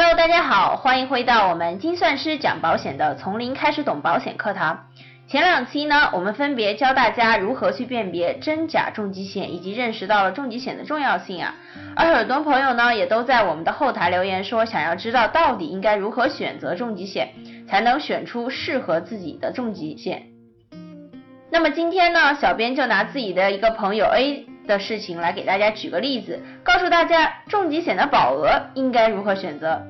[0.00, 4.86] Hello，大家好，欢迎回到我们精算师讲保险的从零开始懂保险课堂。
[5.26, 11.52] 前两期呢，我们分别教大家如何去辨别真假重疾险，以及认识到了重疾险的重要性啊。
[11.96, 17.30] 而很多朋友呢，也都在我们的后台留言说，想要知道到底应该如何选择重疾险，
[17.68, 20.28] 才能选出适合自己的重疾险。
[21.50, 24.46] 那么今天呢，小编就拿自己的一个朋友 A。
[24.68, 29.82] 的事情来给大家举个例子，告诉大家重疾险的保额应该如何选择。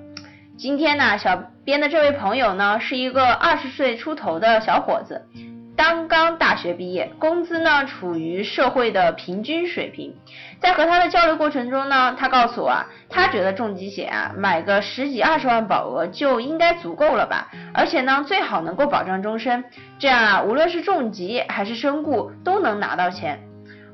[0.56, 5.26] 今天呢，小编的这位朋友呢是一个二十岁出头的小伙子，
[5.76, 10.14] 刚刚大学毕业，工资呢处于社会的平均水平。
[10.60, 19.64] 在和他的交流过程中呢，他告诉我啊，他觉得重疾险啊买个十几二十万保额就应该足够了吧，而且呢最好能够保障终身，
[20.00, 23.47] 这样啊无论是重疾还是身故都能拿到钱。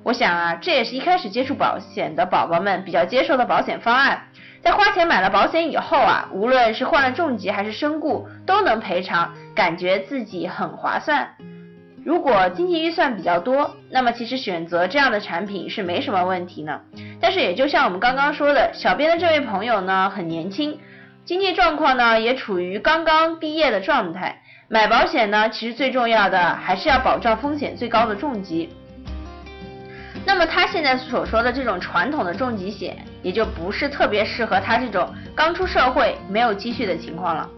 [0.04, 4.24] 我想啊，这也是一开始接触保险的宝宝们比较接受的保险方案。
[4.62, 11.30] 在花钱买了保险以后啊，无论是患了重疾还是身故，都能赔偿，感觉自己很划算。
[12.04, 16.82] 如果经济预算比较多，那么其实选择这样的产品是没什么问题呢。
[17.18, 20.78] 但是也就像我们刚刚说的，小编的这位朋友呢很年轻，
[21.24, 24.42] 经济状况呢也处于刚刚毕业的状态。
[24.68, 28.68] 买保险呢，其实最重要的还是要保障风险最高的重疾。
[30.26, 37.48] 那么他现在所说的这种传统的重疾险，也就不是特别适合他这种刚出社会没有积蓄的情况了。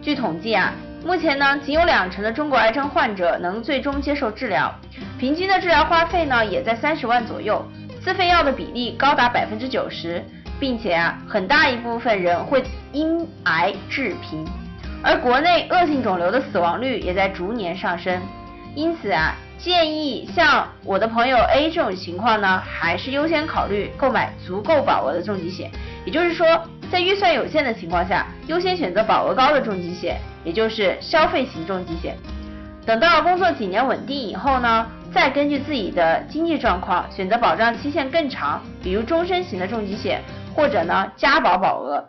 [0.00, 0.72] 据统计啊，
[1.04, 4.74] 目前呢，仅有两成的中国癌症患者能最终接受治疗，
[5.18, 7.62] 平均的治疗花费呢也在三十万左右，
[8.02, 10.24] 自费药的比例高达百分之九十，
[10.58, 14.42] 并且啊，很大一部分人会因癌致贫，
[15.02, 18.18] 而国内恶性肿瘤的死亡率也在逐年上升，
[18.74, 19.36] 因此啊。
[19.62, 25.70] 建议像我的朋友 A 这种情况呢，还是优先考虑购买足够保额的重疾险。
[26.06, 26.46] 也就是说，
[26.90, 32.16] 在预算有限的情况下，优先选择保额高的重疾险，也就是消费型重疾险。
[32.86, 40.22] 等到工作几年稳定以后呢，再根据自己的经济状况选择保障期限更长，比如终身型的重疾险，
[40.54, 42.02] 或者呢加保保额。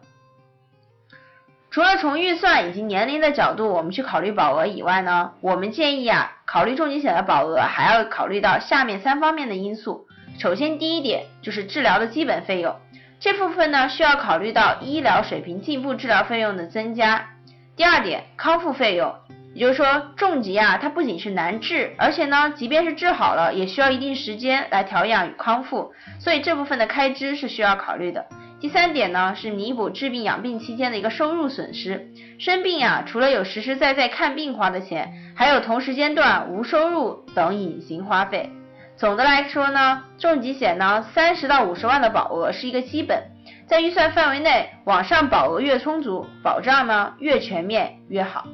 [1.71, 10.05] 除了从预算以及年龄的角度，我们去考虑保额以外呢，我们建议啊，考虑重疾险的保额还要考虑到下面三方面的因素。
[10.37, 12.75] 首先，第一点就是治疗的基本费用，
[13.21, 17.29] 这部分呢需要考虑到医疗水平进步，治疗费用的增加。
[17.77, 19.15] 第二点，康复费用，
[19.53, 28.25] 也就是说重疾啊，它不仅是难治，而且呢，即便是治好了，也需要一定时间来调养与康复，所以这部分的开支是需要考虑的。
[28.61, 32.11] 第三点呢，是弥补治病养病期间的一个收入损失。
[32.37, 38.51] 生病呀，除了有实实在在看病花的钱，还有同时间段无收入等隐形花费。
[38.97, 43.23] 总的来说呢，重疾险呢，三十到五十万的保额是一个基本，
[43.65, 48.45] 在预算范围内往上保额越充足，保障呢越全面越好。